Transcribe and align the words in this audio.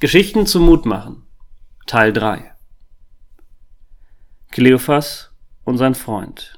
Geschichten 0.00 0.46
zum 0.46 0.64
Mut 0.64 0.86
machen. 0.86 1.26
Teil 1.88 2.12
3. 2.12 2.52
Kleophas 4.52 5.32
und 5.64 5.76
sein 5.76 5.96
Freund. 5.96 6.56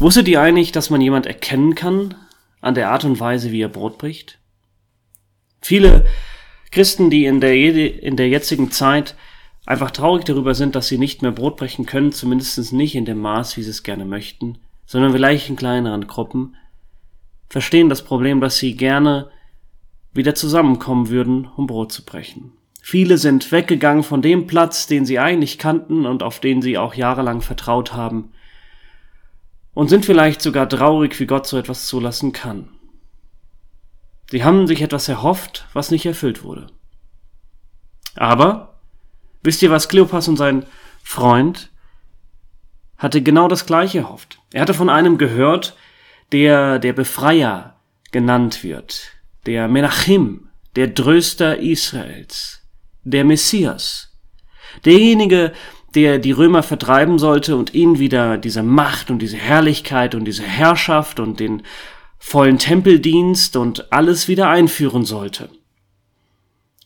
Wusstet 0.00 0.28
ihr 0.28 0.42
eigentlich, 0.42 0.70
dass 0.70 0.90
man 0.90 1.00
jemand 1.00 1.24
erkennen 1.24 1.74
kann 1.74 2.14
an 2.60 2.74
der 2.74 2.90
Art 2.90 3.04
und 3.04 3.20
Weise, 3.20 3.52
wie 3.52 3.62
er 3.62 3.70
Brot 3.70 3.96
bricht? 3.96 4.38
Viele 5.62 6.04
Christen, 6.70 7.08
die 7.08 7.24
in 7.24 7.40
der, 7.40 7.54
in 7.54 8.16
der 8.16 8.28
jetzigen 8.28 8.70
Zeit 8.70 9.14
einfach 9.64 9.90
traurig 9.90 10.24
darüber 10.24 10.54
sind, 10.54 10.74
dass 10.74 10.88
sie 10.88 10.98
nicht 10.98 11.22
mehr 11.22 11.32
Brot 11.32 11.56
brechen 11.56 11.86
können, 11.86 12.12
zumindest 12.12 12.74
nicht 12.74 12.96
in 12.96 13.06
dem 13.06 13.20
Maß, 13.20 13.56
wie 13.56 13.62
sie 13.62 13.70
es 13.70 13.82
gerne 13.82 14.04
möchten, 14.04 14.58
sondern 14.84 15.12
vielleicht 15.12 15.48
in 15.48 15.56
kleineren 15.56 16.06
Gruppen, 16.06 16.54
verstehen 17.48 17.88
das 17.88 18.04
Problem, 18.04 18.42
dass 18.42 18.58
sie 18.58 18.76
gerne 18.76 19.30
wieder 20.12 20.34
zusammenkommen 20.34 21.08
würden, 21.08 21.48
um 21.56 21.66
Brot 21.66 21.92
zu 21.92 22.04
brechen. 22.04 22.52
Viele 22.82 23.18
sind 23.18 23.52
weggegangen 23.52 24.02
von 24.02 24.22
dem 24.22 24.46
Platz, 24.46 24.86
den 24.86 25.04
sie 25.04 25.18
eigentlich 25.18 25.58
kannten 25.58 26.06
und 26.06 26.22
auf 26.22 26.40
den 26.40 26.62
sie 26.62 26.78
auch 26.78 26.94
jahrelang 26.94 27.42
vertraut 27.42 27.92
haben, 27.92 28.32
und 29.72 29.88
sind 29.88 30.04
vielleicht 30.04 30.42
sogar 30.42 30.68
traurig, 30.68 31.18
wie 31.20 31.26
Gott 31.26 31.46
so 31.46 31.56
etwas 31.56 31.86
zulassen 31.86 32.32
kann. 32.32 32.68
Sie 34.30 34.44
haben 34.44 34.66
sich 34.66 34.82
etwas 34.82 35.08
erhofft, 35.08 35.66
was 35.72 35.90
nicht 35.90 36.06
erfüllt 36.06 36.42
wurde. 36.42 36.66
Aber, 38.16 38.80
wisst 39.42 39.62
ihr 39.62 39.70
was, 39.70 39.88
Kleopas 39.88 40.28
und 40.28 40.36
sein 40.36 40.66
Freund 41.02 41.70
hatte 42.98 43.22
genau 43.22 43.48
das 43.48 43.66
gleiche 43.66 43.98
erhofft. 43.98 44.40
Er 44.52 44.62
hatte 44.62 44.74
von 44.74 44.90
einem 44.90 45.18
gehört, 45.18 45.76
der 46.32 46.78
der 46.78 46.92
Befreier 46.92 47.76
genannt 48.12 48.62
wird, 48.62 49.12
der 49.46 49.68
Menachim, 49.68 50.48
der 50.76 50.94
Tröster 50.94 51.58
Israels, 51.58 52.62
der 53.04 53.24
Messias, 53.24 54.16
derjenige, 54.84 55.52
der 55.94 56.18
die 56.18 56.32
Römer 56.32 56.62
vertreiben 56.62 57.18
sollte 57.18 57.56
und 57.56 57.74
ihnen 57.74 57.98
wieder 57.98 58.38
diese 58.38 58.62
Macht 58.62 59.10
und 59.10 59.20
diese 59.20 59.36
Herrlichkeit 59.36 60.14
und 60.14 60.24
diese 60.24 60.44
Herrschaft 60.44 61.18
und 61.18 61.40
den 61.40 61.62
vollen 62.18 62.58
Tempeldienst 62.58 63.56
und 63.56 63.92
alles 63.92 64.28
wieder 64.28 64.48
einführen 64.48 65.04
sollte. 65.04 65.48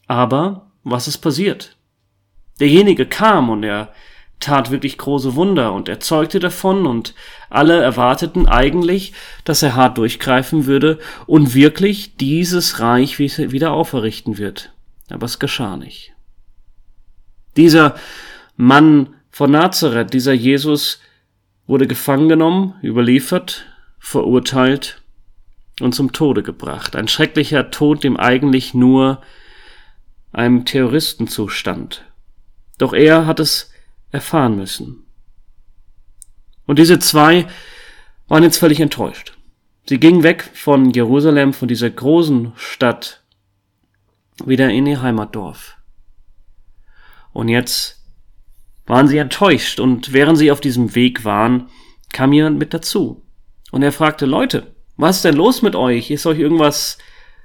Aber 0.06 0.70
was 0.84 1.08
ist 1.08 1.18
passiert? 1.18 1.76
Derjenige 2.60 3.04
kam 3.04 3.50
und 3.50 3.64
er 3.64 3.92
tat 4.40 4.70
wirklich 4.70 4.98
große 4.98 5.34
Wunder 5.36 5.72
und 5.72 5.88
erzeugte 5.88 6.38
davon 6.38 6.86
und 6.86 7.14
alle 7.50 7.80
erwarteten 7.80 8.46
eigentlich, 8.46 9.12
dass 9.44 9.62
er 9.62 9.74
hart 9.74 9.98
durchgreifen 9.98 10.66
würde 10.66 10.98
und 11.26 11.54
wirklich 11.54 12.16
dieses 12.16 12.80
Reich 12.80 13.18
wieder 13.18 13.72
auferrichten 13.72 14.38
wird. 14.38 14.72
Aber 15.10 15.24
es 15.24 15.38
geschah 15.38 15.76
nicht. 15.76 16.12
Dieser 17.56 17.94
Mann 18.56 19.14
von 19.30 19.50
Nazareth, 19.50 20.12
dieser 20.12 20.32
Jesus, 20.32 21.00
wurde 21.66 21.86
gefangen 21.86 22.28
genommen, 22.28 22.74
überliefert, 22.82 23.66
verurteilt 23.98 25.02
und 25.80 25.94
zum 25.94 26.12
Tode 26.12 26.42
gebracht. 26.42 26.94
Ein 26.96 27.08
schrecklicher 27.08 27.70
Tod, 27.70 28.04
dem 28.04 28.16
eigentlich 28.16 28.74
nur 28.74 29.22
einem 30.32 30.64
Terroristen 30.64 31.28
zustand. 31.28 32.04
Doch 32.78 32.92
er 32.92 33.26
hat 33.26 33.40
es 33.40 33.70
erfahren 34.14 34.56
müssen. 34.56 35.04
Und 36.66 36.78
diese 36.78 36.98
zwei 36.98 37.46
waren 38.28 38.42
jetzt 38.42 38.58
völlig 38.58 38.80
enttäuscht. 38.80 39.36
Sie 39.86 39.98
gingen 39.98 40.22
weg 40.22 40.50
von 40.54 40.90
Jerusalem, 40.90 41.52
von 41.52 41.68
dieser 41.68 41.90
großen 41.90 42.52
Stadt, 42.56 43.22
wieder 44.44 44.70
in 44.70 44.86
ihr 44.86 45.02
Heimatdorf. 45.02 45.76
Und 47.32 47.48
jetzt 47.48 48.02
waren 48.86 49.08
sie 49.08 49.18
enttäuscht 49.18 49.80
und 49.80 50.12
während 50.12 50.38
sie 50.38 50.50
auf 50.50 50.60
diesem 50.60 50.94
Weg 50.94 51.24
waren, 51.24 51.68
kam 52.12 52.32
jemand 52.32 52.58
mit 52.58 52.72
dazu. 52.72 53.22
Und 53.72 53.82
er 53.82 53.92
fragte, 53.92 54.24
Leute, 54.24 54.74
was 54.96 55.16
ist 55.16 55.24
denn 55.24 55.36
los 55.36 55.60
mit 55.62 55.74
euch? 55.74 56.10
Ist 56.10 56.26
euch 56.26 56.38
irgendwas 56.38 56.98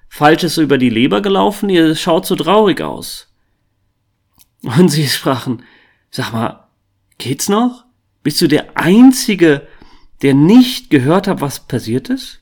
Falsches 0.08 0.58
über 0.58 0.78
die 0.78 0.90
Leber 0.90 1.22
gelaufen? 1.22 1.70
Ihr 1.70 1.96
schaut 1.96 2.26
so 2.26 2.36
traurig 2.36 2.82
aus. 2.82 3.34
Und 4.62 4.90
sie 4.90 5.08
sprachen, 5.08 5.64
sag 6.12 6.32
mal, 6.32 6.69
geht's 7.20 7.48
noch? 7.48 7.86
Bist 8.24 8.42
du 8.42 8.48
der 8.48 8.76
Einzige, 8.76 9.68
der 10.24 10.34
nicht 10.34 10.90
gehört 10.90 11.28
hat, 11.28 11.42
was 11.42 11.68
passiert 11.68 12.10
ist? 12.10 12.42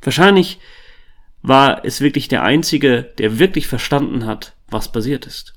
Wahrscheinlich 0.00 0.58
war 1.42 1.84
es 1.84 2.00
wirklich 2.00 2.28
der 2.28 2.42
Einzige, 2.42 3.02
der 3.18 3.38
wirklich 3.38 3.66
verstanden 3.66 4.24
hat, 4.24 4.56
was 4.68 4.90
passiert 4.90 5.26
ist. 5.26 5.54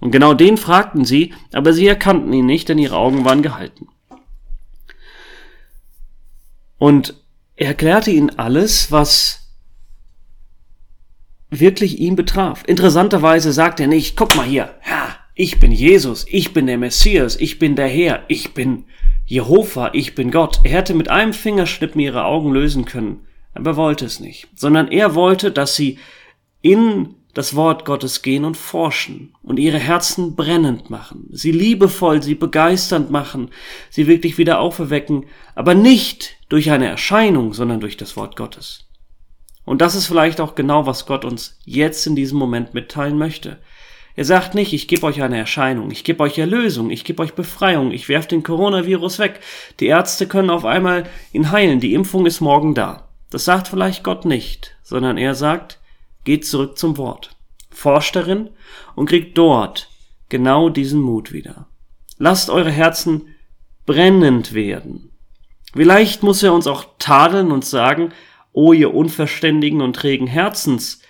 Und 0.00 0.10
genau 0.10 0.34
den 0.34 0.56
fragten 0.56 1.04
sie, 1.04 1.34
aber 1.52 1.72
sie 1.72 1.86
erkannten 1.86 2.32
ihn 2.32 2.46
nicht, 2.46 2.68
denn 2.68 2.78
ihre 2.78 2.96
Augen 2.96 3.24
waren 3.24 3.42
gehalten. 3.42 3.88
Und 6.78 7.14
er 7.56 7.68
erklärte 7.68 8.10
ihnen 8.10 8.38
alles, 8.38 8.92
was 8.92 9.52
wirklich 11.48 11.98
ihn 11.98 12.16
betraf. 12.16 12.64
Interessanterweise 12.66 13.52
sagt 13.52 13.80
er 13.80 13.86
nicht, 13.86 14.16
guck 14.16 14.36
mal 14.36 14.44
hier, 14.44 14.74
ja, 14.86 15.16
ich 15.38 15.60
bin 15.60 15.70
Jesus, 15.70 16.24
ich 16.30 16.54
bin 16.54 16.66
der 16.66 16.78
Messias, 16.78 17.36
ich 17.36 17.58
bin 17.58 17.76
der 17.76 17.88
Herr, 17.88 18.24
ich 18.26 18.54
bin 18.54 18.84
Jehova, 19.26 19.90
ich 19.92 20.14
bin 20.14 20.30
Gott. 20.30 20.60
Er 20.64 20.70
hätte 20.70 20.94
mit 20.94 21.10
einem 21.10 21.34
Fingerschnippen 21.34 22.00
ihre 22.00 22.24
Augen 22.24 22.52
lösen 22.52 22.86
können, 22.86 23.26
aber 23.52 23.72
er 23.72 23.76
wollte 23.76 24.06
es 24.06 24.18
nicht, 24.18 24.48
sondern 24.54 24.88
er 24.88 25.14
wollte, 25.14 25.52
dass 25.52 25.76
sie 25.76 25.98
in 26.62 27.16
das 27.34 27.54
Wort 27.54 27.84
Gottes 27.84 28.22
gehen 28.22 28.46
und 28.46 28.56
forschen 28.56 29.34
und 29.42 29.58
ihre 29.58 29.78
Herzen 29.78 30.36
brennend 30.36 30.88
machen, 30.88 31.28
sie 31.30 31.52
liebevoll, 31.52 32.22
sie 32.22 32.34
begeisternd 32.34 33.10
machen, 33.10 33.50
sie 33.90 34.06
wirklich 34.06 34.38
wieder 34.38 34.58
auferwecken, 34.58 35.26
aber 35.54 35.74
nicht 35.74 36.38
durch 36.48 36.70
eine 36.70 36.86
Erscheinung, 36.86 37.52
sondern 37.52 37.80
durch 37.80 37.98
das 37.98 38.16
Wort 38.16 38.36
Gottes. 38.36 38.86
Und 39.66 39.82
das 39.82 39.96
ist 39.96 40.06
vielleicht 40.06 40.40
auch 40.40 40.54
genau, 40.54 40.86
was 40.86 41.04
Gott 41.04 41.26
uns 41.26 41.58
jetzt 41.66 42.06
in 42.06 42.16
diesem 42.16 42.38
Moment 42.38 42.72
mitteilen 42.72 43.18
möchte. 43.18 43.58
Er 44.16 44.24
sagt 44.24 44.54
nicht, 44.54 44.72
ich 44.72 44.88
gebe 44.88 45.04
euch 45.04 45.22
eine 45.22 45.38
Erscheinung, 45.38 45.90
ich 45.90 46.02
gebe 46.02 46.22
euch 46.22 46.38
Erlösung, 46.38 46.90
ich 46.90 47.04
gebe 47.04 47.22
euch 47.22 47.34
Befreiung, 47.34 47.92
ich 47.92 48.08
werfe 48.08 48.28
den 48.28 48.42
Coronavirus 48.42 49.18
weg. 49.18 49.40
Die 49.78 49.86
Ärzte 49.86 50.26
können 50.26 50.50
auf 50.50 50.64
einmal 50.64 51.04
ihn 51.32 51.52
heilen, 51.52 51.80
die 51.80 51.94
Impfung 51.94 52.26
ist 52.26 52.40
morgen 52.40 52.74
da. 52.74 53.08
Das 53.30 53.44
sagt 53.44 53.68
vielleicht 53.68 54.02
Gott 54.02 54.24
nicht, 54.24 54.76
sondern 54.82 55.18
er 55.18 55.34
sagt, 55.34 55.78
Geht 56.26 56.44
zurück 56.44 56.76
zum 56.76 56.96
Wort, 56.96 57.36
forscht 57.70 58.16
darin 58.16 58.50
und 58.96 59.08
kriegt 59.08 59.38
dort 59.38 59.88
genau 60.28 60.70
diesen 60.70 61.00
Mut 61.00 61.32
wieder. 61.32 61.68
Lasst 62.18 62.50
eure 62.50 62.72
Herzen 62.72 63.28
brennend 63.86 64.52
werden. 64.52 65.12
Vielleicht 65.72 66.24
muss 66.24 66.42
er 66.42 66.52
uns 66.52 66.66
auch 66.66 66.84
tadeln 66.98 67.52
und 67.52 67.64
sagen, 67.64 68.12
o 68.52 68.72
ihr 68.72 68.92
unverständigen 68.92 69.80
und 69.80 69.94
trägen 69.94 70.26
Herzens, 70.26 71.00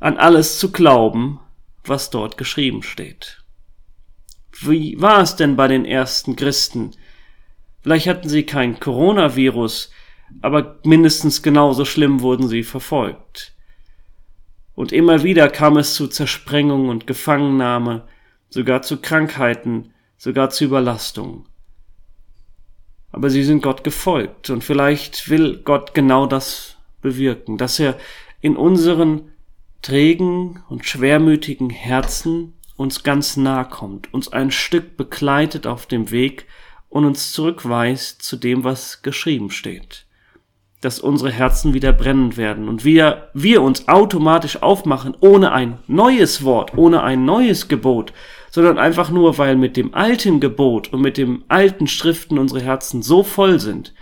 an 0.00 0.16
alles 0.16 0.58
zu 0.58 0.72
glauben, 0.72 1.38
was 1.88 2.10
dort 2.10 2.36
geschrieben 2.36 2.82
steht. 2.82 3.42
Wie 4.60 5.00
war 5.00 5.20
es 5.20 5.36
denn 5.36 5.56
bei 5.56 5.68
den 5.68 5.84
ersten 5.84 6.36
Christen? 6.36 6.92
Vielleicht 7.82 8.06
hatten 8.06 8.28
sie 8.28 8.44
kein 8.44 8.80
Coronavirus, 8.80 9.90
aber 10.40 10.78
mindestens 10.84 11.42
genauso 11.42 11.84
schlimm 11.84 12.20
wurden 12.20 12.48
sie 12.48 12.62
verfolgt. 12.62 13.52
Und 14.74 14.92
immer 14.92 15.22
wieder 15.22 15.48
kam 15.48 15.76
es 15.76 15.94
zu 15.94 16.08
Zersprengung 16.08 16.88
und 16.88 17.06
Gefangennahme, 17.06 18.08
sogar 18.48 18.82
zu 18.82 19.00
Krankheiten, 19.00 19.92
sogar 20.16 20.50
zu 20.50 20.64
Überlastung. 20.64 21.46
Aber 23.12 23.30
sie 23.30 23.44
sind 23.44 23.62
Gott 23.62 23.84
gefolgt 23.84 24.50
und 24.50 24.64
vielleicht 24.64 25.28
will 25.28 25.60
Gott 25.62 25.94
genau 25.94 26.26
das 26.26 26.78
bewirken, 27.00 27.58
dass 27.58 27.78
er 27.78 27.96
in 28.40 28.56
unseren 28.56 29.30
trägen 29.84 30.60
und 30.68 30.86
schwermütigen 30.86 31.68
Herzen 31.68 32.54
uns 32.76 33.02
ganz 33.02 33.36
nahe 33.36 33.66
kommt, 33.66 34.12
uns 34.12 34.32
ein 34.32 34.50
Stück 34.50 34.96
begleitet 34.96 35.66
auf 35.66 35.86
dem 35.86 36.10
Weg 36.10 36.46
und 36.88 37.04
uns 37.04 37.32
zurückweist 37.32 38.22
zu 38.22 38.36
dem, 38.36 38.64
was 38.64 39.02
geschrieben 39.02 39.50
steht. 39.50 40.06
Dass 40.80 40.98
unsere 40.98 41.30
Herzen 41.30 41.74
wieder 41.74 41.92
brennend 41.92 42.36
werden 42.36 42.68
und 42.68 42.84
wir, 42.84 43.28
wir 43.34 43.62
uns 43.62 43.86
automatisch 43.86 44.62
aufmachen, 44.62 45.16
ohne 45.20 45.52
ein 45.52 45.78
neues 45.86 46.44
Wort, 46.44 46.76
ohne 46.76 47.02
ein 47.02 47.24
neues 47.24 47.68
Gebot, 47.68 48.12
sondern 48.50 48.78
einfach 48.78 49.10
nur, 49.10 49.38
weil 49.38 49.56
mit 49.56 49.76
dem 49.76 49.94
alten 49.94 50.40
Gebot 50.40 50.92
und 50.92 51.02
mit 51.02 51.18
dem 51.18 51.44
alten 51.48 51.86
Schriften 51.86 52.38
unsere 52.38 52.62
Herzen 52.62 53.02
so 53.02 53.22
voll 53.22 53.60
sind, 53.60 53.94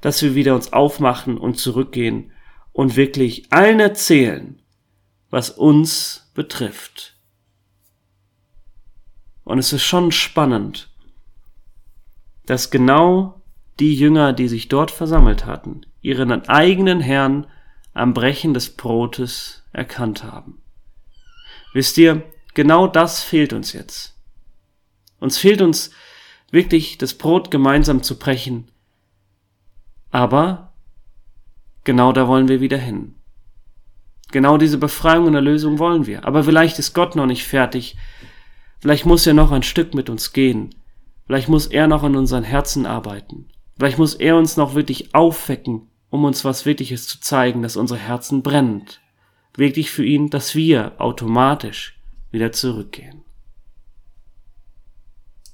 dass 0.00 0.22
wir 0.22 0.34
wieder 0.34 0.54
uns 0.54 0.72
aufmachen 0.72 1.38
und 1.38 1.58
zurückgehen 1.58 2.32
und 2.72 2.96
wirklich 2.96 3.46
allen 3.50 3.80
erzählen, 3.80 4.61
was 5.32 5.48
uns 5.48 6.30
betrifft. 6.34 7.16
Und 9.44 9.58
es 9.58 9.72
ist 9.72 9.82
schon 9.82 10.12
spannend, 10.12 10.90
dass 12.44 12.70
genau 12.70 13.40
die 13.80 13.94
Jünger, 13.94 14.34
die 14.34 14.46
sich 14.46 14.68
dort 14.68 14.90
versammelt 14.90 15.46
hatten, 15.46 15.86
ihren 16.02 16.30
eigenen 16.48 17.00
Herrn 17.00 17.46
am 17.94 18.12
Brechen 18.12 18.52
des 18.52 18.76
Brotes 18.76 19.64
erkannt 19.72 20.22
haben. 20.22 20.60
Wisst 21.72 21.96
ihr, 21.96 22.22
genau 22.52 22.86
das 22.86 23.22
fehlt 23.22 23.54
uns 23.54 23.72
jetzt. 23.72 24.14
Uns 25.18 25.38
fehlt 25.38 25.62
uns 25.62 25.92
wirklich 26.50 26.98
das 26.98 27.14
Brot 27.14 27.50
gemeinsam 27.50 28.02
zu 28.02 28.18
brechen. 28.18 28.70
Aber 30.10 30.74
genau 31.84 32.12
da 32.12 32.28
wollen 32.28 32.48
wir 32.48 32.60
wieder 32.60 32.76
hin. 32.76 33.14
Genau 34.32 34.56
diese 34.56 34.78
Befreiung 34.78 35.26
und 35.26 35.34
Erlösung 35.34 35.78
wollen 35.78 36.06
wir. 36.06 36.24
Aber 36.24 36.42
vielleicht 36.42 36.78
ist 36.78 36.94
Gott 36.94 37.14
noch 37.14 37.26
nicht 37.26 37.46
fertig. 37.46 37.96
Vielleicht 38.80 39.06
muss 39.06 39.26
er 39.26 39.34
noch 39.34 39.52
ein 39.52 39.62
Stück 39.62 39.94
mit 39.94 40.10
uns 40.10 40.32
gehen. 40.32 40.74
Vielleicht 41.26 41.48
muss 41.48 41.66
er 41.66 41.86
noch 41.86 42.02
an 42.02 42.16
unseren 42.16 42.42
Herzen 42.42 42.86
arbeiten. 42.86 43.46
Vielleicht 43.76 43.98
muss 43.98 44.14
er 44.14 44.36
uns 44.36 44.56
noch 44.56 44.74
wirklich 44.74 45.14
aufwecken, 45.14 45.82
um 46.10 46.24
uns 46.24 46.44
was 46.44 46.66
Wirkliches 46.66 47.06
zu 47.06 47.20
zeigen, 47.20 47.62
dass 47.62 47.76
unsere 47.76 48.00
Herzen 48.00 48.42
brennt. 48.42 49.00
Wirklich 49.54 49.90
für 49.90 50.04
ihn, 50.04 50.30
dass 50.30 50.54
wir 50.54 50.92
automatisch 50.98 51.98
wieder 52.30 52.52
zurückgehen. 52.52 53.21